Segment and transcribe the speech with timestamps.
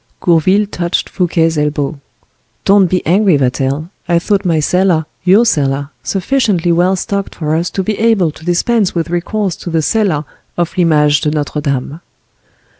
[0.19, 1.99] Gourville touched Fouquet's elbow.
[2.65, 7.99] "Don't be angry, Vatel; I thought my cellar—your cellar—sufficiently well stocked for us to be
[7.99, 10.25] able to dispense with recourse to the cellar
[10.57, 12.01] of L'Image de Notre Dame."